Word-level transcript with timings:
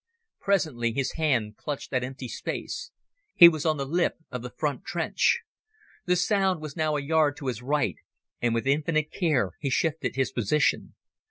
Presently 0.39 0.93
his 0.93 1.11
hand 1.11 1.57
clutched 1.57 1.93
at 1.93 2.03
empty 2.03 2.27
space. 2.27 2.89
He 3.35 3.47
was 3.47 3.67
on 3.67 3.77
the 3.77 3.85
lip 3.85 4.15
of 4.31 4.41
the 4.41 4.49
front 4.49 4.83
trench. 4.83 5.41
The 6.05 6.15
sound 6.15 6.59
was 6.59 6.75
now 6.75 6.95
a 6.97 7.03
yard 7.03 7.37
to 7.37 7.45
his 7.45 7.61
right, 7.61 7.97
and 8.41 8.55
with 8.55 8.65
infinite 8.65 9.11
care 9.11 9.51
he 9.59 9.69
shifted 9.69 10.15
his 10.15 10.31
position. 10.31 10.95